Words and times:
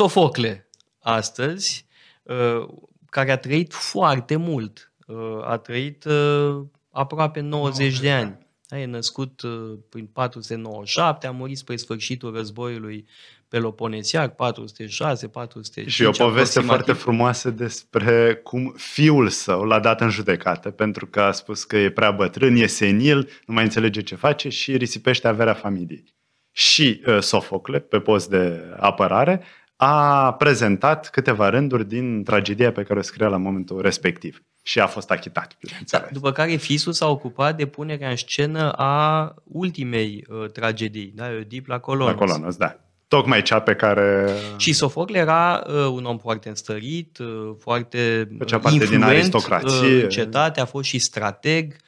Sofocle 0.00 0.68
astăzi, 1.00 1.86
uh, 2.22 2.68
care 3.10 3.30
a 3.30 3.38
trăit 3.38 3.72
foarte 3.72 4.36
mult. 4.36 4.92
Uh, 5.06 5.16
a 5.44 5.56
trăit 5.56 6.04
uh, 6.04 6.60
aproape 6.90 7.40
90 7.40 8.00
de 8.00 8.10
ani. 8.10 8.38
Da, 8.68 8.78
e 8.78 8.84
născut 8.84 9.42
prin 9.88 10.06
497, 10.06 11.26
a 11.26 11.30
murit 11.30 11.56
spre 11.56 11.76
sfârșitul 11.76 12.34
războiului 12.34 13.06
Peloponesiac, 13.48 14.34
406, 14.34 15.28
405. 15.28 15.90
Și 15.90 16.04
o 16.04 16.10
poveste 16.10 16.60
foarte 16.60 16.92
frumoasă 16.92 17.50
despre 17.50 18.34
cum 18.34 18.74
fiul 18.76 19.28
său 19.28 19.64
l-a 19.64 19.80
dat 19.80 20.00
în 20.00 20.10
judecată 20.10 20.70
pentru 20.70 21.06
că 21.06 21.20
a 21.20 21.32
spus 21.32 21.64
că 21.64 21.76
e 21.76 21.90
prea 21.90 22.10
bătrân, 22.10 22.56
e 22.56 22.66
senil, 22.66 23.28
nu 23.46 23.54
mai 23.54 23.64
înțelege 23.64 24.02
ce 24.02 24.14
face 24.14 24.48
și 24.48 24.76
risipește 24.76 25.28
averea 25.28 25.54
familiei. 25.54 26.04
Și 26.52 27.02
uh, 27.06 27.18
Sofocle, 27.20 27.78
pe 27.78 28.00
post 28.00 28.30
de 28.30 28.74
apărare, 28.78 29.44
a 29.82 30.32
prezentat 30.32 31.10
câteva 31.10 31.48
rânduri 31.48 31.88
din 31.88 32.24
tragedia 32.24 32.72
pe 32.72 32.82
care 32.82 32.98
o 32.98 33.02
scria 33.02 33.28
la 33.28 33.36
momentul 33.36 33.80
respectiv 33.80 34.42
și 34.62 34.80
a 34.80 34.86
fost 34.86 35.10
achitat. 35.10 35.56
Da, 35.90 36.06
după 36.12 36.32
care 36.32 36.56
Fisul 36.56 36.92
s-a 36.92 37.08
ocupat 37.08 37.56
de 37.56 37.66
punerea 37.66 38.10
în 38.10 38.16
scenă 38.16 38.72
a 38.72 39.34
ultimei 39.44 40.24
uh, 40.28 40.50
tragedii, 40.50 41.12
da, 41.14 41.28
Oedip 41.28 41.66
la 41.66 41.78
Colonos. 41.78 42.12
La 42.12 42.18
Colonos, 42.18 42.56
da. 42.56 42.76
Tocmai 43.08 43.42
cea 43.42 43.60
pe 43.60 43.74
care... 43.74 44.28
Și 44.56 44.72
Sofocle 44.72 45.18
era 45.18 45.62
uh, 45.66 45.74
un 45.92 46.04
om 46.04 46.18
foarte 46.18 46.48
înstărit, 46.48 47.18
uh, 47.18 47.50
foarte 47.58 48.28
Făcea 48.38 48.58
parte 48.58 48.76
influent, 48.76 49.02
din 49.04 49.12
aristocrație. 49.12 49.96
Uh, 49.96 50.02
în 50.02 50.08
cetate, 50.08 50.60
a 50.60 50.64
fost 50.64 50.88
și 50.88 50.98
strateg, 50.98 51.72
uh, 51.72 51.78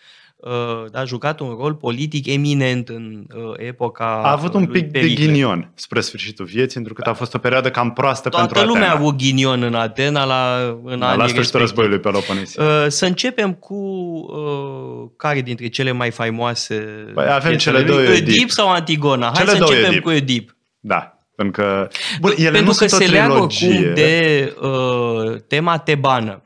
a 0.92 1.04
jucat 1.04 1.40
un 1.40 1.56
rol 1.60 1.74
politic 1.74 2.26
eminent 2.26 2.88
în 2.88 3.26
uh, 3.34 3.52
epoca 3.56 4.04
A 4.04 4.30
avut 4.30 4.54
un 4.54 4.66
pic 4.66 4.90
Pericle. 4.90 5.24
de 5.24 5.32
ghinion 5.32 5.72
spre 5.74 6.00
sfârșitul 6.00 6.44
vieții, 6.44 6.74
pentru 6.74 6.94
că 6.94 7.08
a 7.08 7.12
fost 7.12 7.34
o 7.34 7.38
perioadă 7.38 7.70
cam 7.70 7.92
proastă 7.92 8.28
Toată 8.28 8.46
pentru 8.46 8.58
Atena. 8.58 8.72
lumea 8.72 8.90
a 8.90 8.98
avut 8.98 9.16
ghinion 9.16 9.62
în 9.62 9.74
Atena 9.74 10.24
la, 10.24 10.58
în 10.84 10.98
da, 10.98 11.14
la 11.14 11.26
sfârșitul 11.26 11.60
războiului 11.60 11.98
Peloponesic. 11.98 12.60
Uh, 12.60 12.84
să 12.88 13.06
începem 13.06 13.52
cu 13.52 13.74
uh, 13.74 15.10
care 15.16 15.40
dintre 15.40 15.68
cele 15.68 15.92
mai 15.92 16.10
faimoase 16.10 16.74
păi 17.14 17.32
avem 17.32 17.56
cele 17.56 17.82
două 17.82 17.98
Oedip 17.98 18.50
sau 18.50 18.70
Antigona? 18.70 19.26
Hai 19.34 19.44
cele 19.44 19.50
să 19.50 19.56
începem 19.56 19.84
Oedip. 19.84 20.02
cu 20.02 20.08
Oedip. 20.08 20.56
Da. 20.80 21.16
Pentru 21.36 21.62
că, 21.62 21.88
bun, 22.20 22.32
ele 22.36 22.50
Pentru 22.50 22.64
nu 22.64 22.76
că 22.76 22.86
sunt 22.86 23.02
se 23.02 23.10
leagă 23.10 23.32
oricum 23.32 23.94
de 23.94 24.54
uh, 24.60 25.40
tema 25.46 25.78
tebană. 25.78 26.42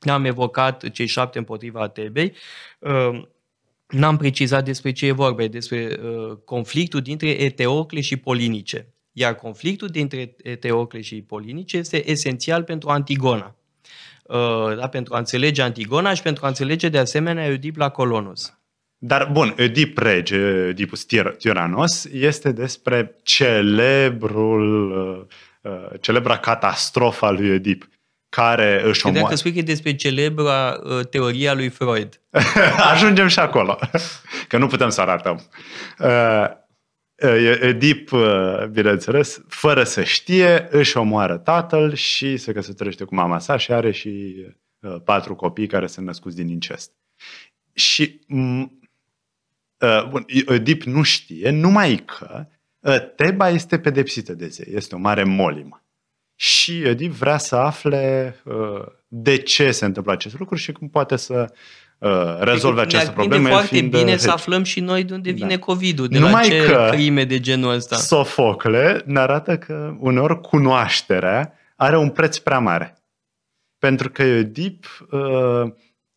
Am 0.00 0.24
evocat 0.24 0.90
cei 0.90 1.06
șapte 1.06 1.38
împotriva 1.38 1.88
Tebei. 1.88 2.32
Uh, 2.78 3.22
n-am 3.88 4.16
precizat 4.16 4.64
despre 4.64 4.92
ce 4.92 5.06
e 5.06 5.12
vorba, 5.12 5.46
despre 5.46 5.98
uh, 6.02 6.36
conflictul 6.44 7.00
dintre 7.00 7.28
Eteocle 7.28 8.00
și 8.00 8.16
Polinice. 8.16 8.94
Iar 9.12 9.34
conflictul 9.34 9.88
dintre 9.88 10.36
Eteocle 10.42 11.00
și 11.00 11.22
Polinice 11.22 11.76
este 11.76 12.10
esențial 12.10 12.62
pentru 12.62 12.88
Antigona. 12.88 13.56
Uh, 14.22 14.76
da, 14.76 14.88
pentru 14.88 15.14
a 15.14 15.18
înțelege 15.18 15.62
Antigona 15.62 16.14
și 16.14 16.22
pentru 16.22 16.44
a 16.44 16.48
înțelege 16.48 16.88
de 16.88 16.98
asemenea 16.98 17.46
Eudip 17.46 17.76
la 17.76 17.88
Colonus. 17.88 18.54
Dar, 19.02 19.28
bun, 19.32 19.54
Oedip 19.58 19.98
rege, 19.98 20.36
Oedipus 20.36 21.04
Tyrannos, 21.38 22.04
este 22.04 22.52
despre 22.52 23.16
celebrul, 23.22 24.90
uh, 25.62 25.72
uh 25.72 26.00
celebra 26.00 26.38
catastrofa 26.38 27.30
lui 27.30 27.50
Oedip, 27.50 27.88
care 28.30 28.82
își 28.84 29.06
omoară. 29.06 29.22
Dacă 29.22 29.36
spui 29.36 29.52
că 29.52 29.58
e 29.58 29.62
despre 29.62 29.94
celebra 29.94 30.80
uh, 30.82 31.06
teoria 31.06 31.54
lui 31.54 31.68
Freud. 31.68 32.20
Ajungem 32.92 33.26
și 33.26 33.38
acolo, 33.38 33.78
că 34.48 34.58
nu 34.58 34.66
putem 34.66 34.88
să 34.88 35.00
arătăm. 35.00 35.48
Uh, 35.98 36.58
Oedip, 37.62 38.12
uh, 38.12 38.66
bineînțeles, 38.70 39.40
fără 39.48 39.84
să 39.84 40.02
știe, 40.02 40.68
își 40.70 40.96
omoară 40.96 41.36
tatăl 41.36 41.94
și 41.94 42.36
se 42.36 42.52
căsătorește 42.52 43.04
cu 43.04 43.14
mama 43.14 43.38
sa 43.38 43.56
și 43.56 43.72
are 43.72 43.90
și 43.90 44.34
uh, 44.80 44.96
patru 45.04 45.34
copii 45.34 45.66
care 45.66 45.86
sunt 45.86 46.06
născuți 46.06 46.36
din 46.36 46.48
incest. 46.48 46.90
Și 47.72 48.20
Uh, 49.80 50.08
bun, 50.08 50.26
Oedip 50.46 50.82
nu 50.82 51.02
știe, 51.02 51.50
numai 51.50 51.96
că 51.96 52.46
uh, 52.78 53.14
Teba 53.16 53.48
este 53.48 53.78
pedepsită 53.78 54.34
de 54.34 54.46
zei, 54.46 54.74
este 54.74 54.94
o 54.94 54.98
mare 54.98 55.24
molimă. 55.24 55.84
Și 56.40 56.82
Oedip 56.84 57.12
vrea 57.12 57.38
să 57.38 57.56
afle 57.56 58.36
uh, 58.44 58.84
de 59.08 59.36
ce 59.36 59.70
se 59.70 59.84
întâmplă 59.84 60.12
acest 60.12 60.38
lucru 60.38 60.54
și 60.54 60.72
cum 60.72 60.88
poate 60.88 61.16
să 61.16 61.52
rezolve 62.38 62.80
această 62.80 63.10
problemă. 63.10 63.48
foarte 63.48 63.66
fiind 63.66 63.90
bine 63.90 64.16
să 64.16 64.30
aflăm 64.30 64.62
și 64.62 64.80
noi 64.80 65.04
de 65.04 65.14
unde 65.14 65.30
vine 65.30 65.54
da. 65.56 65.58
COVID-ul, 65.58 66.08
de 66.08 66.18
Numai 66.18 66.48
la 66.48 66.54
ce 66.54 66.64
că 66.64 66.88
crime 66.90 67.24
de 67.24 67.40
genul 67.40 67.74
ăsta. 67.74 67.96
Sofocle 67.96 69.02
ne 69.04 69.18
arată 69.18 69.58
că 69.58 69.96
uneori 69.98 70.40
cunoașterea 70.40 71.52
are 71.76 71.98
un 71.98 72.10
preț 72.10 72.38
prea 72.38 72.58
mare. 72.58 72.98
Pentru 73.78 74.10
că 74.10 74.22
Oedip 74.22 75.06
uh, 75.10 75.72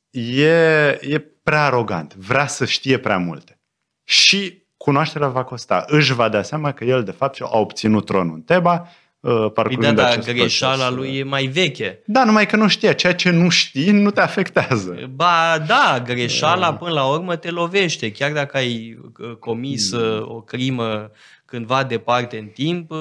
e, 0.09 0.99
e 1.01 1.19
prea 1.43 1.65
arogant, 1.65 2.15
vrea 2.15 2.47
să 2.47 2.65
știe 2.65 2.97
prea 2.97 3.17
multe. 3.17 3.59
Și 4.03 4.63
cunoașterea 4.77 5.27
va 5.27 5.43
costa. 5.43 5.85
Își 5.87 6.13
va 6.13 6.29
da 6.29 6.41
seama 6.41 6.71
că 6.71 6.83
el, 6.83 7.03
de 7.03 7.11
fapt, 7.11 7.41
a 7.41 7.57
obținut 7.57 8.05
tronul 8.05 8.35
în 8.35 8.41
Teba, 8.41 8.87
uh, 9.23 9.51
parcurgând 9.53 9.95
da, 9.95 10.07
acest 10.07 10.31
greșeala 10.31 10.87
proces. 10.87 10.95
lui 10.95 11.17
e 11.17 11.23
mai 11.23 11.45
veche. 11.45 11.99
Da, 12.05 12.23
numai 12.23 12.45
că 12.45 12.55
nu 12.55 12.67
știe. 12.67 12.93
Ceea 12.93 13.15
ce 13.15 13.29
nu 13.29 13.49
știi 13.49 13.91
nu 13.91 14.11
te 14.11 14.21
afectează. 14.21 15.11
Ba 15.15 15.63
da, 15.67 16.03
greșeala 16.05 16.73
până 16.73 16.91
la 16.91 17.05
urmă 17.05 17.35
te 17.35 17.49
lovește. 17.49 18.11
Chiar 18.11 18.31
dacă 18.31 18.57
ai 18.57 18.97
uh, 19.19 19.35
comis 19.39 19.91
mm. 19.91 20.25
o 20.27 20.41
crimă 20.41 21.11
cândva 21.45 21.83
departe 21.83 22.37
în 22.37 22.45
timp, 22.45 22.91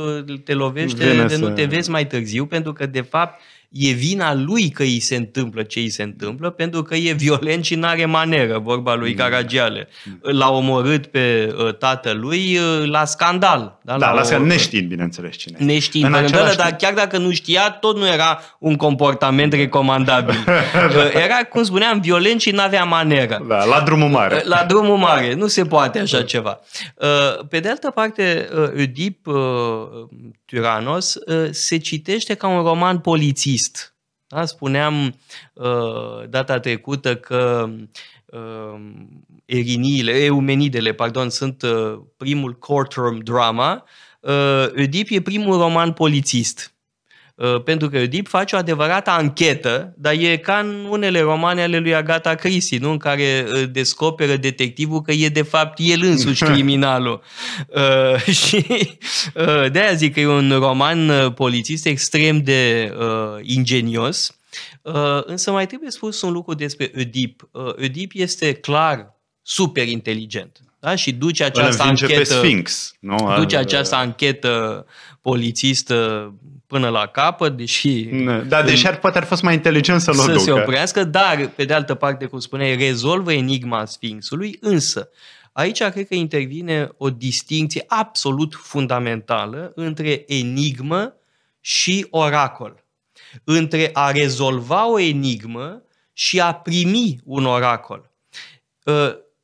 te 0.44 0.54
lovește 0.54 1.10
Vine 1.10 1.24
de 1.24 1.34
să... 1.34 1.40
nu 1.40 1.50
te 1.50 1.64
vezi 1.64 1.90
mai 1.90 2.06
târziu, 2.06 2.46
pentru 2.46 2.72
că 2.72 2.86
de 2.86 3.00
fapt 3.00 3.40
e 3.72 3.92
vina 3.92 4.34
lui 4.34 4.70
că 4.70 4.82
îi 4.82 5.00
se 5.00 5.16
întâmplă 5.16 5.62
ce 5.62 5.78
îi 5.78 5.90
se 5.90 6.02
întâmplă, 6.02 6.50
pentru 6.50 6.82
că 6.82 6.94
e 6.94 7.12
violent 7.12 7.64
și 7.64 7.74
n-are 7.74 8.04
maneră, 8.04 8.58
vorba 8.58 8.94
lui 8.94 9.10
mm. 9.10 9.16
Caragiale. 9.16 9.88
L-a 10.20 10.50
omorât 10.50 11.06
pe 11.06 11.54
uh, 11.58 11.74
tatălui 11.74 12.56
uh, 12.56 12.88
la 12.88 13.04
scandal. 13.04 13.78
Da, 13.82 13.98
da 13.98 14.10
la, 14.10 14.14
la 14.14 14.22
scandal, 14.22 14.46
neștiind, 14.46 14.88
bineînțeles, 14.88 15.36
cine 15.36 15.56
Neștiind, 15.58 16.06
în 16.06 16.14
același... 16.14 16.56
dar 16.56 16.76
chiar 16.76 16.92
dacă 16.92 17.18
nu 17.18 17.32
știa, 17.32 17.70
tot 17.70 17.96
nu 17.96 18.06
era 18.06 18.40
un 18.58 18.76
comportament 18.76 19.52
recomandabil. 19.52 20.36
Uh, 20.72 21.14
era, 21.24 21.34
cum 21.34 21.62
spuneam, 21.62 22.00
violent 22.00 22.40
și 22.40 22.50
n-avea 22.50 22.84
maneră. 22.84 23.44
Da, 23.48 23.64
la 23.64 23.80
drumul 23.80 24.08
mare. 24.08 24.42
La 24.44 24.64
drumul 24.68 24.96
mare, 24.96 25.34
nu 25.34 25.46
se 25.46 25.64
poate 25.64 25.98
așa 25.98 26.18
da. 26.18 26.24
ceva. 26.24 26.60
Pe 27.48 27.60
de 27.60 27.68
altă 27.68 27.90
parte, 27.90 28.48
Oedip 28.76 29.26
Tyrannos 30.44 31.16
se 31.50 31.76
citește 31.76 32.34
ca 32.34 32.46
un 32.48 32.62
roman 32.62 32.98
polițist 32.98 33.61
exist. 33.62 33.94
Da? 34.26 34.44
Spuneam 34.44 35.14
uh, 35.52 36.28
data 36.28 36.60
trecută 36.60 37.16
că 37.16 37.70
uh, 38.26 38.80
eriniile, 39.44 40.24
eumenidele, 40.24 40.92
pardon, 40.92 41.30
sunt 41.30 41.62
uh, 41.62 41.98
primul 42.16 42.52
courtroom 42.52 43.18
drama. 43.18 43.84
Uh, 44.20 44.66
Oedip 44.76 45.08
e 45.10 45.20
primul 45.20 45.58
roman 45.58 45.92
polițist. 45.92 46.71
Uh, 47.34 47.62
pentru 47.62 47.88
că 47.88 47.96
Oedip 47.96 48.28
face 48.28 48.54
o 48.54 48.58
adevărată 48.58 49.10
anchetă, 49.10 49.94
dar 49.96 50.12
e 50.12 50.36
ca 50.36 50.58
în 50.58 50.86
unele 50.90 51.20
romane 51.20 51.62
ale 51.62 51.78
lui 51.78 51.94
Agatha 51.94 52.34
Christie, 52.34 52.78
nu? 52.78 52.90
în 52.90 52.98
care 52.98 53.46
uh, 53.52 53.62
descoperă 53.70 54.36
detectivul 54.36 55.00
că 55.00 55.12
e 55.12 55.28
de 55.28 55.42
fapt 55.42 55.78
el 55.80 56.02
însuși 56.02 56.44
criminalul. 56.52 57.22
uh, 57.68 58.22
și 58.46 58.66
uh, 59.34 59.70
de-aia 59.70 59.92
zic 59.94 60.14
că 60.14 60.20
e 60.20 60.26
un 60.26 60.50
roman 60.50 61.08
uh, 61.08 61.34
polițist 61.34 61.86
extrem 61.86 62.42
de 62.42 62.92
uh, 62.98 63.38
ingenios, 63.42 64.38
uh, 64.82 65.20
însă 65.24 65.50
mai 65.50 65.66
trebuie 65.66 65.90
spus 65.90 66.22
un 66.22 66.32
lucru 66.32 66.54
despre 66.54 66.90
Oedip. 66.96 67.48
Uh, 67.50 67.74
Oedip 67.78 68.10
este 68.14 68.52
clar 68.52 69.20
super 69.42 69.88
inteligent. 69.88 70.60
Da? 70.82 70.94
Și 70.94 71.12
duce 71.12 71.44
această 71.44 71.82
anchetă, 71.82 72.14
pe 72.14 72.24
Sphinx, 72.24 72.94
nu? 73.00 73.34
duce 73.36 73.56
această 73.56 73.94
anchetă 73.94 74.86
polițistă 75.20 76.32
până 76.66 76.88
la 76.88 77.06
capăt, 77.06 77.56
deși... 77.56 78.04
Da, 78.48 78.62
deși 78.62 78.86
ar, 78.86 78.98
poate 78.98 79.18
ar 79.18 79.24
fost 79.24 79.42
mai 79.42 79.54
inteligent 79.54 80.00
să-l 80.00 80.14
să 80.14 80.26
ducă. 80.26 80.38
se 80.38 80.52
oprească, 80.52 81.04
dar, 81.04 81.50
pe 81.56 81.64
de 81.64 81.74
altă 81.74 81.94
parte, 81.94 82.26
cum 82.26 82.38
spuneai, 82.38 82.76
rezolvă 82.76 83.32
enigma 83.32 83.84
Sfinxului, 83.84 84.56
însă 84.60 85.08
aici 85.52 85.82
cred 85.82 86.06
că 86.06 86.14
intervine 86.14 86.88
o 86.96 87.10
distinție 87.10 87.84
absolut 87.86 88.54
fundamentală 88.54 89.72
între 89.74 90.24
enigmă 90.26 91.14
și 91.60 92.06
oracol. 92.10 92.84
Între 93.44 93.90
a 93.92 94.10
rezolva 94.10 94.90
o 94.90 94.98
enigmă 94.98 95.82
și 96.12 96.40
a 96.40 96.54
primi 96.54 97.20
un 97.24 97.44
oracol. 97.44 98.10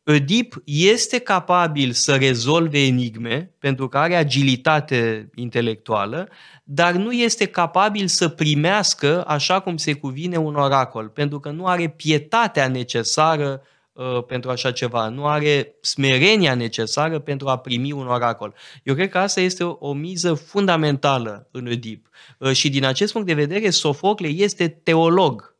Ă, 0.08 0.12
Oedip 0.12 0.62
este 0.64 1.18
capabil 1.18 1.92
să 1.92 2.16
rezolve 2.16 2.78
enigme 2.78 3.54
pentru 3.58 3.88
că 3.88 3.98
are 3.98 4.16
agilitate 4.16 5.30
intelectuală, 5.34 6.28
dar 6.64 6.92
nu 6.92 7.12
este 7.12 7.46
capabil 7.46 8.06
să 8.06 8.28
primească 8.28 9.24
așa 9.26 9.60
cum 9.60 9.76
se 9.76 9.92
cuvine 9.92 10.36
un 10.36 10.54
oracol, 10.54 11.08
pentru 11.08 11.40
că 11.40 11.50
nu 11.50 11.66
are 11.66 11.88
pietatea 11.88 12.68
necesară 12.68 13.62
uh, 13.92 14.24
pentru 14.26 14.50
așa 14.50 14.72
ceva, 14.72 15.08
nu 15.08 15.26
are 15.26 15.74
smerenia 15.80 16.54
necesară 16.54 17.18
pentru 17.18 17.48
a 17.48 17.58
primi 17.58 17.92
un 17.92 18.06
oracol. 18.06 18.54
Eu 18.82 18.94
cred 18.94 19.08
că 19.08 19.18
asta 19.18 19.40
este 19.40 19.64
o, 19.64 19.76
o 19.80 19.92
miză 19.92 20.34
fundamentală 20.34 21.48
în 21.50 21.66
Oedip. 21.66 22.08
Uh, 22.38 22.52
și 22.52 22.70
din 22.70 22.84
acest 22.84 23.12
punct 23.12 23.26
de 23.26 23.34
vedere, 23.34 23.70
Sofocle 23.70 24.28
este 24.28 24.68
teolog. 24.68 25.56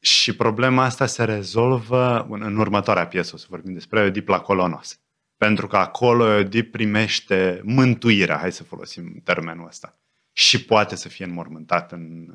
Și 0.00 0.36
problema 0.36 0.84
asta 0.84 1.06
se 1.06 1.24
rezolvă 1.24 2.26
în, 2.30 2.42
în 2.42 2.56
următoarea 2.56 3.06
piesă, 3.06 3.32
o 3.34 3.38
să 3.38 3.46
vorbim 3.48 3.72
despre 3.72 4.00
Oedip 4.00 4.28
la 4.28 4.40
Colonos. 4.40 5.00
Pentru 5.36 5.66
că 5.66 5.76
acolo 5.76 6.24
Oedip 6.24 6.70
primește 6.72 7.60
mântuirea, 7.64 8.36
hai 8.36 8.52
să 8.52 8.64
folosim 8.64 9.20
termenul 9.24 9.66
ăsta, 9.66 9.98
și 10.32 10.64
poate 10.64 10.96
să 10.96 11.08
fie 11.08 11.24
înmormântat 11.24 11.92
în, 11.92 12.34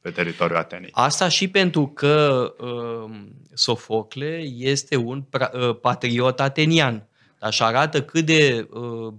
pe 0.00 0.10
teritoriul 0.10 0.58
Atenei. 0.58 0.90
Asta 0.92 1.28
și 1.28 1.48
pentru 1.48 1.86
că 1.86 2.54
uh, 2.58 3.20
Sofocle 3.52 4.44
este 4.56 4.96
un 4.96 5.22
pra- 5.22 5.52
uh, 5.52 5.78
patriot 5.80 6.40
atenian. 6.40 7.08
Așa 7.40 7.66
arată 7.66 8.02
cât 8.02 8.24
de 8.24 8.68
uh, 8.70 9.12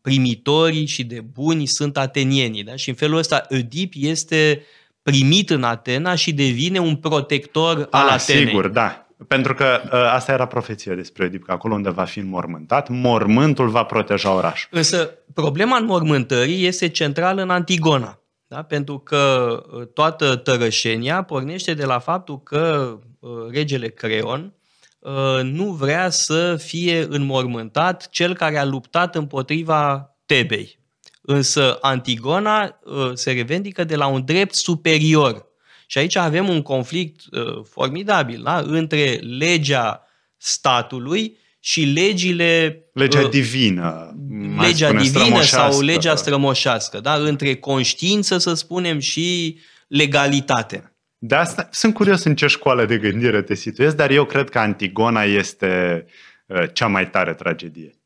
primitori 0.00 0.84
și 0.84 1.04
de 1.04 1.20
buni 1.20 1.66
sunt 1.66 1.96
atenienii. 1.96 2.64
Da? 2.64 2.76
Și 2.76 2.88
în 2.88 2.94
felul 2.94 3.18
ăsta 3.18 3.46
Oedip 3.50 3.92
este 3.96 4.62
primit 5.02 5.50
în 5.50 5.62
Atena 5.62 6.14
și 6.14 6.32
devine 6.32 6.78
un 6.78 6.96
protector 6.96 7.86
al 7.90 8.06
Ah, 8.08 8.12
Atenei. 8.14 8.46
sigur, 8.46 8.68
da. 8.68 9.06
Pentru 9.28 9.54
că 9.54 9.80
uh, 9.84 9.90
asta 9.92 10.32
era 10.32 10.46
profeția 10.46 10.94
despre 10.94 11.22
Oedip, 11.22 11.44
că 11.44 11.52
acolo 11.52 11.74
unde 11.74 11.90
va 11.90 12.04
fi 12.04 12.18
înmormântat, 12.18 12.88
mormântul 12.88 13.68
va 13.68 13.82
proteja 13.82 14.34
orașul. 14.34 14.68
Însă 14.72 15.10
problema 15.34 15.76
înmormântării 15.76 16.66
este 16.66 16.88
centrală 16.88 17.42
în 17.42 17.50
Antigona. 17.50 18.18
Da? 18.46 18.62
Pentru 18.62 18.98
că 18.98 19.62
uh, 19.72 19.86
toată 19.94 20.36
tărășenia 20.36 21.22
pornește 21.22 21.74
de 21.74 21.84
la 21.84 21.98
faptul 21.98 22.42
că 22.42 22.96
uh, 23.18 23.30
regele 23.50 23.88
Creon 23.88 24.54
uh, 24.98 25.40
nu 25.42 25.64
vrea 25.64 26.10
să 26.10 26.56
fie 26.56 27.06
înmormântat 27.08 28.08
cel 28.10 28.34
care 28.34 28.58
a 28.58 28.64
luptat 28.64 29.14
împotriva 29.14 30.10
Tebei. 30.26 30.80
Însă 31.22 31.78
Antigona 31.80 32.78
uh, 32.84 33.10
se 33.14 33.32
revendică 33.32 33.84
de 33.84 33.96
la 33.96 34.06
un 34.06 34.24
drept 34.24 34.54
superior. 34.54 35.46
Și 35.86 35.98
aici 35.98 36.16
avem 36.16 36.48
un 36.48 36.62
conflict 36.62 37.20
uh, 37.30 37.64
formidabil 37.70 38.42
da? 38.42 38.62
între 38.66 39.20
legea 39.22 40.06
statului 40.36 41.36
și 41.60 41.84
legile 41.84 42.82
Legea 42.92 43.20
uh, 43.20 43.28
divină. 43.28 44.16
mai 44.28 44.66
legea 44.66 44.86
spune, 44.86 45.02
divină 45.02 45.24
sau 45.24 45.42
strămoșească. 45.42 45.84
legea 45.84 46.16
strămoșească, 46.16 47.00
da? 47.00 47.14
între 47.14 47.56
conștiință, 47.56 48.38
să 48.38 48.54
spunem, 48.54 48.98
și 48.98 49.58
legalitate. 49.88 50.96
De 51.18 51.34
asta 51.34 51.68
sunt 51.72 51.94
curios 51.94 52.24
în 52.24 52.34
ce 52.34 52.46
școală 52.46 52.84
de 52.84 52.98
gândire 52.98 53.42
te 53.42 53.54
situezi, 53.54 53.96
dar 53.96 54.10
eu 54.10 54.24
cred 54.24 54.48
că 54.48 54.58
Antigona 54.58 55.22
este 55.22 56.04
uh, 56.46 56.62
cea 56.72 56.86
mai 56.86 57.10
tare 57.10 57.34
tragedie. 57.34 58.01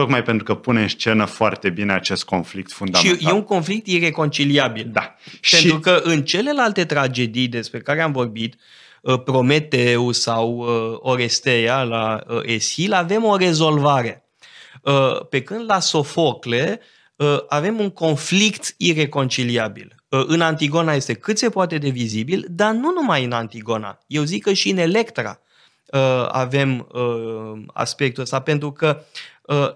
Tocmai 0.00 0.22
pentru 0.22 0.44
că 0.44 0.54
pune 0.54 0.82
în 0.82 0.88
scenă 0.88 1.24
foarte 1.24 1.70
bine 1.70 1.92
acest 1.92 2.24
conflict 2.24 2.72
fundamental. 2.72 3.18
Și 3.18 3.26
e 3.28 3.32
un 3.32 3.42
conflict 3.42 3.86
ireconciliabil. 3.86 4.88
Da. 4.92 5.14
Pentru 5.50 5.68
și 5.68 5.78
că 5.78 6.00
în 6.02 6.24
celelalte 6.24 6.84
tragedii 6.84 7.48
despre 7.48 7.80
care 7.80 8.00
am 8.00 8.12
vorbit, 8.12 8.54
uh, 9.02 9.22
Prometeu 9.22 10.12
sau 10.12 10.56
uh, 10.56 10.98
Oresteia 10.98 11.82
la 11.82 12.20
uh, 12.28 12.40
Eschil, 12.42 12.92
avem 12.92 13.24
o 13.24 13.36
rezolvare. 13.36 14.24
Uh, 14.82 15.26
Pe 15.28 15.42
când 15.42 15.64
la 15.66 15.80
Sofocle 15.80 16.80
uh, 17.16 17.38
avem 17.48 17.78
un 17.78 17.90
conflict 17.90 18.74
ireconciliabil. 18.76 19.94
Uh, 20.08 20.24
În 20.26 20.40
Antigona 20.40 20.92
este 20.92 21.12
cât 21.14 21.38
se 21.38 21.48
poate 21.48 21.78
de 21.78 21.88
vizibil, 21.88 22.46
dar 22.48 22.72
nu 22.72 22.92
numai 22.92 23.24
în 23.24 23.32
Antigona. 23.32 23.98
Eu 24.06 24.22
zic 24.22 24.42
că 24.42 24.52
și 24.52 24.70
în 24.70 24.78
Electra 24.78 25.40
uh, 25.86 26.26
avem 26.28 26.88
uh, 26.92 27.62
aspectul 27.72 28.22
ăsta, 28.22 28.40
pentru 28.40 28.72
că 28.72 28.88
uh, 28.98 29.08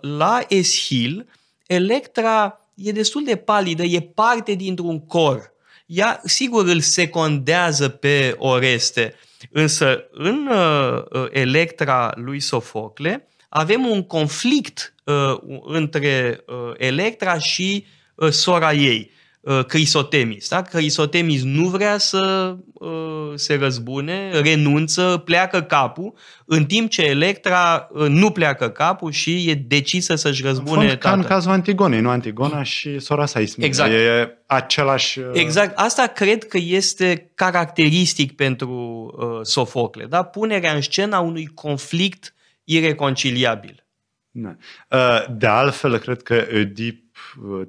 la 0.01 0.45
Eschil, 0.49 1.27
Electra 1.67 2.59
e 2.75 2.93
destul 2.93 3.25
de 3.25 3.37
palidă, 3.37 3.83
e 3.83 4.01
parte 4.01 4.53
dintr-un 4.53 5.07
cor. 5.07 5.53
Ea, 5.87 6.21
sigur, 6.25 6.67
îl 6.67 6.81
secondează 6.81 7.89
pe 7.89 8.35
Oreste, 8.39 9.15
însă 9.51 10.05
în 10.13 10.47
uh, 10.47 11.03
uh, 11.11 11.27
Electra 11.31 12.13
lui 12.15 12.41
Sofocle 12.41 13.29
avem 13.49 13.87
un 13.87 14.03
conflict 14.03 14.95
uh, 15.05 15.37
între 15.65 16.45
uh, 16.47 16.73
Electra 16.77 17.39
și 17.39 17.87
uh, 18.15 18.29
sora 18.29 18.73
ei, 18.73 19.11
uh, 19.11 19.24
Crisotemis. 19.67 20.49
Da? 20.49 20.63
Crisotemis 20.63 21.43
nu 21.43 21.69
vrea 21.69 21.99
să 21.99 22.57
uh, 22.73 22.89
se 23.35 23.55
răzbune, 23.55 24.31
renunță, 24.41 25.23
pleacă 25.25 25.63
capul, 25.63 26.15
în 26.45 26.65
timp 26.65 26.91
ce 26.91 27.03
Electra 27.03 27.89
uh, 27.93 28.09
nu 28.09 28.31
pleacă 28.31 28.69
capul 28.69 29.13
și 29.13 29.49
e 29.51 29.55
decisă 29.55 30.15
să-și 30.15 30.43
în 30.43 30.49
răzbune 30.49 30.87
fond, 30.87 30.99
ca 30.99 31.11
în 31.11 31.17
tatăl. 31.17 31.35
cazul 31.35 31.51
Antigonei, 31.51 32.01
nu 32.01 32.09
Antigona 32.09 32.63
și 32.63 32.99
sora 32.99 33.27
sa 33.27 33.41
Ismina. 33.41 33.67
Exact. 33.69 33.91
E 33.93 34.39
același... 34.47 35.19
uh, 35.19 35.27
Exact. 35.33 35.79
Asta 35.79 36.07
cred 36.07 36.45
că 36.45 36.59
este 36.61 37.31
caracteristic 37.35 38.33
pentru 38.37 38.71
uh, 39.19 39.27
Sofocle. 39.43 40.05
Da? 40.05 40.23
Punerea 40.23 40.73
în 40.73 40.81
scenă 40.81 41.17
a 41.17 41.21
unui 41.21 41.47
conflict 41.55 42.35
ireconciliabil. 42.65 43.87
Da. 44.31 44.57
Uh, 44.91 45.37
De 45.37 45.47
altfel, 45.47 45.99
cred 45.99 46.23
că 46.23 46.47
Oedip, 46.53 46.99
uh, 46.99 47.03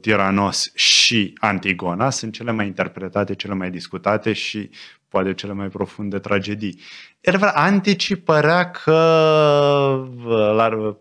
Tiranos 0.01 0.71
și 0.75 1.33
Antigona 1.39 2.09
sunt 2.09 2.33
cele 2.33 2.51
mai 2.51 2.65
interpretate, 2.65 3.36
cele 3.36 3.53
mai 3.53 3.71
discutate 3.71 4.33
și 4.33 4.69
poate 5.07 5.33
cele 5.33 5.53
mai 5.53 5.68
profunde 5.68 6.19
tragedii. 6.19 6.80
Iar 7.21 7.51
Antici 7.53 8.15
părea 8.15 8.71
că 8.71 8.94
uh, 10.25 10.53
l-ar 10.56 10.74
uh, 10.74 10.95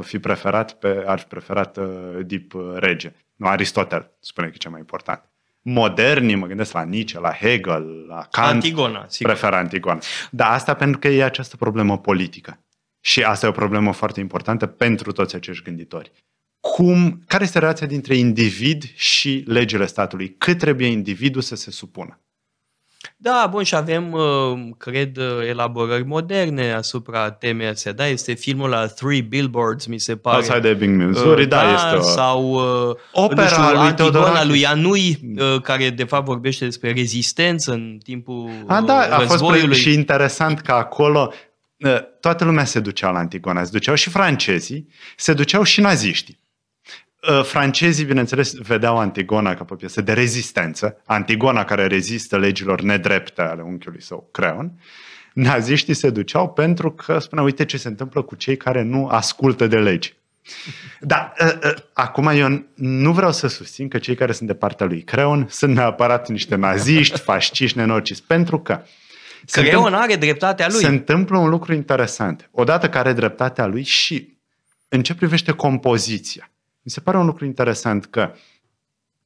fi 0.00 0.18
preferat 0.18 0.72
pe, 0.72 1.02
ar 1.06 1.18
fi 1.18 1.24
preferat 1.24 1.76
uh, 1.76 1.84
Oedip 2.14 2.54
uh, 2.54 2.72
rege. 2.74 3.12
Nu, 3.36 3.46
Aristotel 3.46 4.10
spune 4.20 4.46
că 4.46 4.52
e 4.54 4.58
cel 4.58 4.70
mai 4.70 4.80
important. 4.80 5.24
Modernii, 5.62 6.34
mă 6.34 6.46
gândesc 6.46 6.72
la 6.72 6.82
Nietzsche, 6.82 7.18
la 7.18 7.32
Hegel, 7.32 8.06
la 8.08 8.26
Kant, 8.30 8.52
Antigona, 8.52 9.04
sigur. 9.08 9.32
preferă 9.32 9.56
Antigona. 9.56 9.98
Dar 10.30 10.52
asta 10.52 10.74
pentru 10.74 10.98
că 10.98 11.08
e 11.08 11.24
această 11.24 11.56
problemă 11.56 11.98
politică. 11.98 12.60
Și 13.00 13.22
asta 13.22 13.46
e 13.46 13.48
o 13.48 13.52
problemă 13.52 13.92
foarte 13.92 14.20
importantă 14.20 14.66
pentru 14.66 15.12
toți 15.12 15.34
acești 15.34 15.64
gânditori. 15.64 16.12
Cum, 16.60 17.22
care 17.26 17.44
este 17.44 17.58
relația 17.58 17.86
dintre 17.86 18.16
individ 18.16 18.84
și 18.94 19.44
legile 19.46 19.86
statului? 19.86 20.34
Cât 20.38 20.58
trebuie 20.58 20.86
individul 20.86 21.42
să 21.42 21.56
se 21.56 21.70
supună? 21.70 22.20
Da, 23.16 23.46
bun, 23.50 23.62
și 23.62 23.74
avem, 23.74 24.12
uh, 24.12 24.58
cred, 24.78 25.16
uh, 25.16 25.24
elaborări 25.48 26.04
moderne 26.04 26.72
asupra 26.72 27.30
temei 27.30 27.66
astea. 27.66 27.92
Da, 27.92 28.06
este 28.06 28.32
filmul 28.34 28.68
la 28.68 28.86
Three 28.86 29.20
Billboards, 29.20 29.86
mi 29.86 29.98
se 29.98 30.16
pare. 30.16 30.36
Outside 30.36 30.68
Ebbing, 30.68 31.02
Missouri, 31.02 31.42
Uh, 31.42 31.48
da, 31.48 31.72
este 31.72 31.96
o... 31.96 32.00
Sau 32.00 32.52
uh, 32.52 32.96
Opera 33.12 33.42
nu 33.42 33.48
știu, 33.48 33.62
lui 33.62 33.76
Antigona 33.76 33.94
Teodorakis. 33.94 34.48
lui 34.48 34.66
Anui, 34.66 35.18
uh, 35.38 35.60
care 35.62 35.90
de 35.90 36.04
fapt 36.04 36.24
vorbește 36.24 36.64
despre 36.64 36.92
rezistență 36.92 37.72
în 37.72 37.98
timpul 38.02 38.50
A, 38.66 38.80
da, 38.80 39.00
a 39.00 39.06
uh, 39.06 39.14
fost 39.16 39.30
războiului. 39.30 39.76
și 39.76 39.92
interesant 39.92 40.60
că 40.60 40.72
acolo 40.72 41.32
uh, 41.76 41.96
toată 42.20 42.44
lumea 42.44 42.64
se 42.64 42.80
ducea 42.80 43.10
la 43.10 43.18
Antigona. 43.18 43.64
Se 43.64 43.70
duceau 43.72 43.94
și 43.94 44.10
francezii, 44.10 44.88
se 45.16 45.32
duceau 45.32 45.62
și 45.62 45.80
naziștii. 45.80 46.38
Uh, 47.28 47.44
Francezii, 47.44 48.04
bineînțeles, 48.04 48.54
vedeau 48.54 48.98
Antigona 48.98 49.54
ca 49.54 49.64
pe 49.64 49.72
o 49.72 49.76
piesă 49.76 50.00
de 50.00 50.12
rezistență, 50.12 51.00
Antigona 51.04 51.64
care 51.64 51.86
rezistă 51.86 52.38
legilor 52.38 52.80
nedrepte 52.80 53.42
ale 53.42 53.62
unchiului 53.62 54.02
său, 54.02 54.28
Creon. 54.32 54.72
Naziștii 55.32 55.94
se 55.94 56.10
duceau 56.10 56.48
pentru 56.52 56.92
că 56.92 57.18
spuneau, 57.18 57.46
uite 57.46 57.64
ce 57.64 57.76
se 57.76 57.88
întâmplă 57.88 58.22
cu 58.22 58.34
cei 58.34 58.56
care 58.56 58.82
nu 58.82 59.06
ascultă 59.06 59.66
de 59.66 59.78
legi. 59.78 60.14
Dar 61.00 61.32
uh, 61.40 61.52
uh, 61.64 61.74
acum 61.92 62.26
eu 62.26 62.64
nu 62.74 63.12
vreau 63.12 63.32
să 63.32 63.46
susțin 63.46 63.88
că 63.88 63.98
cei 63.98 64.14
care 64.14 64.32
sunt 64.32 64.48
de 64.48 64.54
partea 64.54 64.86
lui 64.86 65.02
Creon 65.02 65.46
sunt 65.50 65.74
neapărat 65.74 66.28
niște 66.28 66.54
naziști, 66.54 67.20
fasciști, 67.28 67.78
nenorociți, 67.78 68.22
pentru 68.22 68.60
că 68.60 68.82
se 69.44 69.62
Creon 69.62 69.94
are 69.94 70.16
dreptatea 70.16 70.68
lui. 70.68 70.80
se 70.80 70.86
întâmplă 70.86 71.38
un 71.38 71.48
lucru 71.48 71.74
interesant. 71.74 72.48
Odată 72.52 72.88
care 72.88 73.08
are 73.08 73.18
dreptatea 73.18 73.66
lui 73.66 73.82
și 73.82 74.38
în 74.88 75.02
ce 75.02 75.14
privește 75.14 75.52
compoziția. 75.52 76.49
Mi 76.90 76.96
se 76.96 77.02
pare 77.02 77.18
un 77.18 77.26
lucru 77.26 77.44
interesant 77.44 78.06
că 78.06 78.34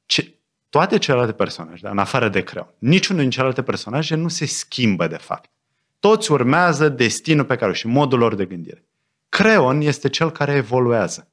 ce, 0.06 0.35
toate 0.68 0.99
celelalte 0.99 1.33
personaje, 1.33 1.80
da, 1.83 1.90
în 1.90 1.99
afară 1.99 2.28
de 2.28 2.42
Creon, 2.42 2.75
niciunul 2.78 3.21
din 3.21 3.30
celelalte 3.30 3.62
personaje 3.62 4.14
nu 4.14 4.28
se 4.28 4.47
schimbă 4.47 5.06
de 5.06 5.16
fapt. 5.16 5.50
Toți 5.99 6.33
urmează 6.33 6.88
destinul 6.88 7.44
pe 7.44 7.56
care 7.56 7.73
și 7.73 7.87
modul 7.87 8.18
lor 8.18 8.35
de 8.35 8.44
gândire. 8.44 8.85
Creon 9.28 9.80
este 9.80 10.09
cel 10.09 10.30
care 10.30 10.52
evoluează, 10.52 11.33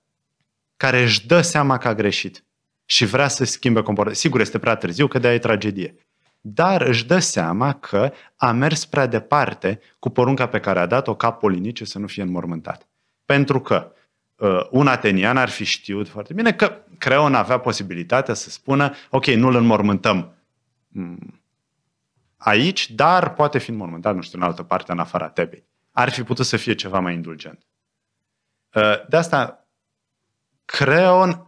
care 0.78 1.02
își 1.02 1.28
dă 1.28 1.42
seama 1.42 1.78
că 1.78 1.88
a 1.88 1.94
greșit 1.94 2.44
și 2.86 3.06
vrea 3.06 3.28
să 3.28 3.44
schimbe 3.44 3.82
comportamentul. 3.82 4.22
Sigur, 4.22 4.40
este 4.40 4.60
prea 4.60 4.76
târziu, 4.76 5.08
că 5.08 5.20
de-aia 5.20 5.36
e 5.36 5.40
tragedie. 5.40 5.96
Dar 6.42 6.82
își 6.82 7.06
dă 7.06 7.20
seama 7.20 7.74
că 7.74 8.12
a 8.36 8.52
mers 8.52 8.86
prea 8.86 9.06
departe 9.06 9.80
cu 10.00 10.10
porunca 10.10 10.48
pe 10.48 10.60
care 10.60 10.80
a 10.80 10.86
dat-o 10.86 11.16
ca 11.16 11.32
polinice 11.32 11.86
să 11.86 12.00
nu 12.00 12.08
fie 12.08 12.24
înmormântat. 12.24 12.88
Pentru 13.26 13.62
că 13.62 13.94
uh, 14.42 14.68
un 14.70 14.88
atenian 14.88 15.38
ar 15.38 15.50
fi 15.50 15.64
știut 15.64 16.08
foarte 16.08 16.34
bine 16.34 16.54
că 16.54 16.78
Creon 16.98 17.36
avea 17.36 17.58
posibilitatea 17.58 18.34
să 18.34 18.50
spună 18.50 18.94
ok, 19.10 19.26
nu-l 19.26 19.56
înmormântăm 19.56 20.34
mm, 20.88 21.42
aici, 22.38 22.92
dar 22.92 23.34
poate 23.34 23.58
fi 23.58 23.70
înmormântat, 23.70 24.16
nu 24.16 24.22
știu, 24.22 24.38
în 24.38 24.44
altă 24.46 24.64
parte, 24.64 24.92
în 24.92 25.00
afara 25.00 25.30
Tebei. 25.30 25.66
ar 25.92 26.10
fi 26.10 26.24
putut 26.24 26.46
să 26.46 26.58
fie 26.58 26.76
ceva 26.76 27.00
mai 27.00 27.14
indulgent. 27.14 27.66
Uh, 28.74 29.08
de 29.10 29.18
asta, 29.18 29.68
Creon 30.66 31.46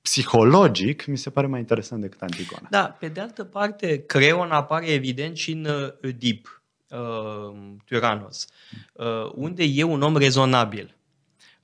psihologic 0.00 1.04
mi 1.04 1.18
se 1.18 1.30
pare 1.30 1.46
mai 1.46 1.60
interesant 1.60 2.00
decât 2.00 2.22
Antigona. 2.22 2.68
Da, 2.70 2.96
pe 2.98 3.08
de 3.08 3.20
altă 3.20 3.44
parte, 3.44 4.04
Creon 4.06 4.50
apare 4.50 4.86
evident 4.86 5.36
și 5.36 5.52
în 5.52 5.64
uh, 5.64 5.92
Oedip, 6.02 6.62
uh, 6.88 7.56
Tyrannos, 7.84 8.46
uh, 8.92 9.30
unde 9.34 9.64
e 9.64 9.82
un 9.82 10.02
om 10.02 10.16
rezonabil. 10.16 10.96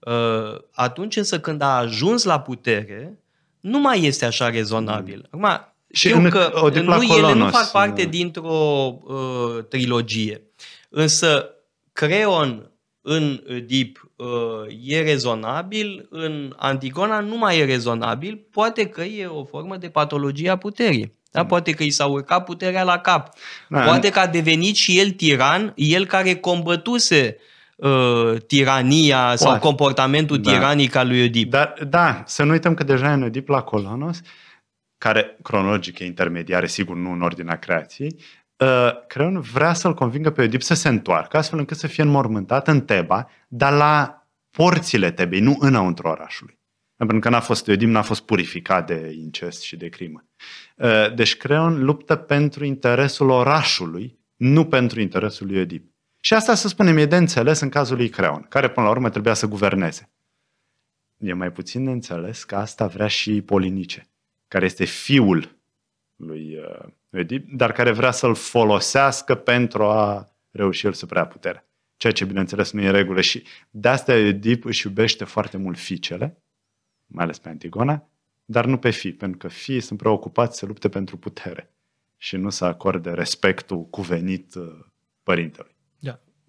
Uh, 0.01 0.61
atunci 0.73 1.17
însă 1.17 1.41
când 1.41 1.61
a 1.63 1.77
ajuns 1.77 2.25
la 2.25 2.41
putere, 2.41 3.19
nu 3.61 3.79
mai 3.79 4.05
este 4.05 4.25
așa 4.25 4.51
rezonabil. 4.51 5.29
Acum, 5.31 5.75
și 5.93 6.09
știu 6.09 6.21
în, 6.21 6.31
că 6.31 6.71
nu, 6.83 7.03
ele 7.03 7.33
nu 7.35 7.49
fac 7.49 7.71
parte 7.71 8.05
dintr-o 8.05 8.99
uh, 9.03 9.65
trilogie. 9.69 10.43
Însă 10.89 11.55
Creon 11.93 12.71
în 13.03 13.43
Deep 13.67 14.11
uh, 14.17 14.27
e 14.85 15.03
rezonabil, 15.03 16.07
în 16.11 16.55
Antigona 16.57 17.21
nu 17.21 17.37
mai 17.37 17.59
e 17.59 17.65
rezonabil, 17.65 18.47
poate 18.51 18.87
că 18.87 19.03
e 19.03 19.27
o 19.27 19.45
formă 19.45 19.77
de 19.77 19.89
patologie 19.89 20.51
a 20.51 20.57
puterii. 20.57 21.19
Da? 21.31 21.47
Poate 21.47 21.73
că 21.73 21.83
i 21.83 21.91
s-a 21.91 22.07
urcat 22.07 22.45
puterea 22.45 22.83
la 22.83 22.99
cap. 22.99 23.29
Da. 23.69 23.81
Poate 23.81 24.11
că 24.11 24.19
a 24.19 24.27
devenit 24.27 24.77
și 24.77 24.99
el 24.99 25.11
tiran, 25.11 25.73
el 25.77 26.07
care 26.07 26.35
combătuse 26.35 27.37
uh, 27.39 27.49
tirania 28.47 29.23
Poate. 29.23 29.37
sau 29.37 29.59
comportamentul 29.59 30.41
da. 30.41 30.53
tiranic 30.53 30.95
al 30.95 31.07
lui 31.07 31.21
Oedip. 31.21 31.51
Dar, 31.51 31.75
da, 31.89 32.23
să 32.27 32.43
nu 32.43 32.51
uităm 32.51 32.75
că 32.75 32.85
deja 32.85 33.13
în 33.13 33.23
Oedip 33.23 33.49
la 33.49 33.63
Colonos, 33.63 34.21
care 34.99 35.39
cronologic 35.43 35.99
e 35.99 36.05
intermediare, 36.05 36.67
sigur 36.67 36.97
nu 36.97 37.13
în 37.13 37.23
ordinea 37.23 37.59
creației, 37.59 38.17
uh, 38.57 39.07
Creon 39.07 39.41
vrea 39.41 39.73
să-l 39.73 39.95
convingă 39.95 40.31
pe 40.31 40.41
Oedip 40.41 40.63
să 40.63 40.75
se 40.75 40.89
întoarcă, 40.89 41.37
astfel 41.37 41.59
încât 41.59 41.77
să 41.77 41.87
fie 41.87 42.03
înmormântat 42.03 42.69
în 42.69 42.81
Teba, 42.81 43.29
dar 43.49 43.73
la 43.73 44.27
porțile 44.51 45.11
Tebei, 45.11 45.41
nu 45.41 45.57
înăuntru 45.59 46.09
orașului. 46.09 46.59
Pentru 46.97 47.19
că 47.19 47.29
n-a 47.29 47.41
fost, 47.41 47.69
Oedip 47.69 47.89
n-a 47.89 48.03
fost 48.03 48.21
purificat 48.21 48.87
de 48.87 49.15
incest 49.19 49.63
și 49.63 49.77
de 49.77 49.89
crimă. 49.89 50.25
Uh, 50.77 51.15
deci 51.15 51.37
Creon 51.37 51.85
luptă 51.85 52.17
pentru 52.17 52.65
interesul 52.65 53.31
orașului, 53.31 54.19
nu 54.37 54.65
pentru 54.65 55.01
interesul 55.01 55.47
lui 55.47 55.57
Oedip. 55.57 55.90
Și 56.21 56.35
asta, 56.35 56.55
să 56.55 56.69
spunem, 56.69 56.97
e 56.97 57.07
de 57.07 57.17
înțeles 57.17 57.61
în 57.61 57.69
cazul 57.69 57.97
lui 57.97 58.09
Creon, 58.09 58.47
care 58.49 58.71
până 58.71 58.87
la 58.87 58.93
urmă 58.93 59.11
trebuia 59.11 59.35
să 59.35 59.47
guverneze. 59.47 60.11
E 61.19 61.33
mai 61.33 61.53
puțin 61.53 61.85
de 61.85 61.91
înțeles 61.91 62.45
că 62.45 62.57
asta 62.57 62.87
vrea 62.87 63.07
și 63.07 63.43
Polinice, 63.43 64.09
care 64.49 64.65
este 64.65 64.85
fiul 64.85 65.57
lui 66.17 66.57
uh, 66.57 66.89
Oedip, 67.13 67.51
dar 67.53 67.73
care 67.73 67.91
vrea 67.91 68.11
să-l 68.11 68.35
folosească 68.35 69.35
pentru 69.35 69.83
a 69.83 70.29
reuși 70.51 70.87
el 70.87 70.93
să 70.93 71.07
prea 71.07 71.27
putere. 71.27 71.65
Ceea 71.97 72.13
ce, 72.13 72.25
bineînțeles, 72.25 72.71
nu 72.71 72.81
e 72.81 72.87
în 72.87 72.93
regulă 72.93 73.21
și 73.21 73.45
de 73.71 73.89
asta 73.89 74.13
Oedip 74.13 74.65
își 74.65 74.87
iubește 74.87 75.25
foarte 75.25 75.57
mult 75.57 75.79
fiicele, 75.79 76.43
mai 77.07 77.25
ales 77.25 77.39
pe 77.39 77.49
Antigona, 77.49 78.09
dar 78.45 78.65
nu 78.65 78.79
pe 78.79 78.91
fii, 78.91 79.13
pentru 79.13 79.39
că 79.39 79.49
fiii 79.49 79.81
sunt 79.81 79.99
preocupați 79.99 80.59
să 80.59 80.67
lupte 80.67 80.89
pentru 80.89 81.17
putere 81.17 81.71
și 82.17 82.37
nu 82.37 82.51
să 82.51 82.65
acorde 82.65 83.11
respectul 83.11 83.85
cuvenit 83.85 84.55
uh, 84.55 84.79
părintelui 85.23 85.79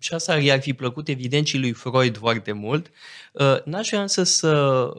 și 0.02 0.14
asta 0.14 0.38
i-ar 0.38 0.62
fi 0.62 0.74
plăcut 0.74 1.08
evident 1.08 1.48
și 1.48 1.58
lui 1.58 1.72
Freud 1.72 2.18
foarte 2.18 2.52
mult. 2.52 2.92
Uh, 3.32 3.64
n-aș 3.66 3.88
vrea 3.88 4.02
însă 4.02 4.24
să 4.24 4.54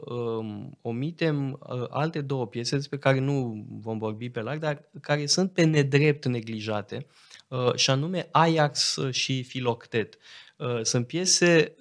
um, 0.05 0.77
omitem 0.81 1.51
uh, 1.51 1.83
alte 1.89 2.21
două 2.21 2.47
piese 2.47 2.75
despre 2.75 2.97
care 2.97 3.19
nu 3.19 3.65
vom 3.81 3.97
vorbi 3.97 4.29
pe 4.29 4.41
larg, 4.41 4.59
dar 4.59 4.83
care 5.01 5.25
sunt 5.25 5.51
pe 5.51 5.63
nedrept 5.63 6.25
neglijate, 6.25 7.05
uh, 7.47 7.75
și 7.75 7.89
anume 7.89 8.27
Ajax 8.31 8.99
și 9.11 9.43
Filoctet. 9.43 10.17
Sunt 10.81 11.07
piese 11.07 11.75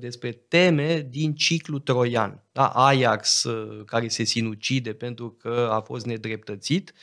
despre 0.00 0.30
teme 0.30 1.06
din 1.10 1.34
ciclu 1.34 1.78
troian. 1.78 2.42
Da? 2.52 2.66
Ajax, 2.66 3.46
care 3.86 4.08
se 4.08 4.24
sinucide 4.24 4.92
pentru 4.92 5.30
că 5.30 5.68
a 5.72 5.80
fost 5.80 6.06
nedreptățit 6.06 6.94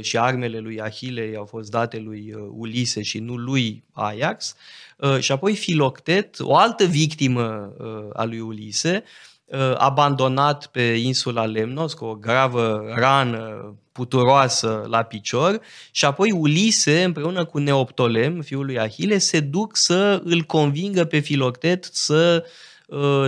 și 0.00 0.18
armele 0.18 0.58
lui 0.58 0.80
Ahile 0.80 1.34
au 1.36 1.44
fost 1.44 1.70
date 1.70 1.98
lui 1.98 2.34
Ulise 2.50 3.02
și 3.02 3.18
nu 3.18 3.36
lui 3.36 3.84
Ajax. 3.92 4.50
Uh, 4.50 4.85
și 5.18 5.32
apoi 5.32 5.54
Filoctet, 5.54 6.36
o 6.40 6.56
altă 6.56 6.84
victimă 6.84 7.72
uh, 7.78 8.08
a 8.12 8.24
lui 8.24 8.40
Ulise, 8.40 9.04
uh, 9.44 9.74
abandonat 9.76 10.66
pe 10.66 10.82
insula 10.82 11.44
Lemnos 11.44 11.94
cu 11.94 12.04
o 12.04 12.14
gravă 12.14 12.92
rană 12.94 13.74
puturoasă 13.92 14.86
la 14.88 15.02
picior 15.02 15.60
și 15.90 16.04
apoi 16.04 16.30
Ulise 16.30 17.02
împreună 17.02 17.44
cu 17.44 17.58
Neoptolem, 17.58 18.40
fiul 18.40 18.64
lui 18.64 18.78
Ahile, 18.78 19.18
se 19.18 19.40
duc 19.40 19.76
să 19.76 20.20
îl 20.24 20.42
convingă 20.42 21.04
pe 21.04 21.18
Filoctet 21.18 21.88
să 21.92 22.44
uh, 22.44 22.50
Uh, 22.50 22.75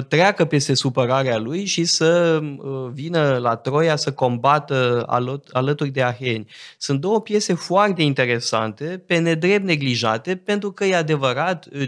treacă 0.09 0.45
peste 0.45 0.75
supărarea 0.75 1.39
lui 1.39 1.65
și 1.65 1.85
să 1.85 2.41
uh, 2.43 2.91
vină 2.93 3.39
la 3.39 3.57
Troia 3.57 3.97
să 3.97 4.13
combată 4.13 5.05
alături 5.53 5.91
de 5.91 6.03
Aheni. 6.03 6.51
Sunt 6.79 7.01
două 7.01 7.21
piese 7.21 7.55
foarte 7.55 8.03
interesante, 8.03 9.03
pe 9.07 9.19
nedrept 9.19 9.65
neglijate, 9.65 10.37
pentru 10.37 10.73
că 10.73 10.85
e 10.85 10.97
adevărat, 10.97 11.69
uh, 11.73 11.83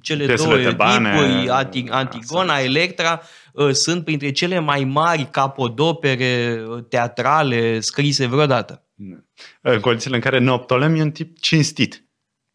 cele 0.00 0.24
Piesele 0.24 0.72
două 0.72 0.84
tipuri, 0.86 1.88
Antigona, 1.90 2.58
Electra, 2.58 3.22
sunt 3.72 4.04
printre 4.04 4.30
cele 4.30 4.58
mai 4.58 4.84
mari 4.84 5.28
capodopere 5.30 6.62
teatrale 6.88 7.80
scrise 7.80 8.26
vreodată. 8.26 8.84
În 9.60 9.80
condițiile 9.80 10.16
în 10.16 10.22
care 10.22 10.38
Neoptolem 10.38 10.94
e 10.94 11.02
un 11.02 11.10
tip 11.10 11.38
cinstit. 11.40 12.05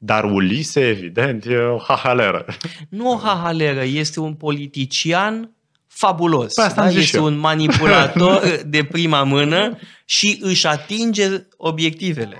Dar 0.03 0.23
Ulise, 0.23 0.87
evident, 0.87 1.45
e 1.45 1.55
o 1.55 1.77
hahaleră. 1.77 2.45
Nu 2.89 3.11
o 3.11 3.17
hahaleră, 3.17 3.83
este 3.83 4.19
un 4.19 4.33
politician 4.33 5.51
fabulos. 5.87 6.53
Da? 6.75 6.89
Este 6.89 7.19
un 7.19 7.37
manipulator 7.37 8.41
de 8.75 8.83
prima 8.83 9.23
mână 9.23 9.77
și 10.05 10.37
își 10.41 10.67
atinge 10.67 11.27
obiectivele. 11.57 12.37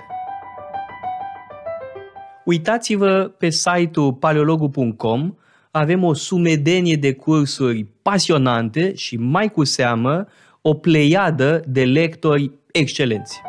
Uitați-vă 2.44 3.34
pe 3.38 3.50
site-ul 3.50 4.12
paleologu.com, 4.12 5.34
avem 5.70 6.04
o 6.04 6.14
sumedenie 6.14 6.96
de 6.96 7.12
cursuri 7.12 7.86
pasionante 8.02 8.94
și 8.94 9.16
mai 9.16 9.50
cu 9.50 9.64
seamă 9.64 10.26
o 10.60 10.74
pleiadă 10.74 11.62
de 11.66 11.84
lectori 11.84 12.50
excelenți. 12.72 13.40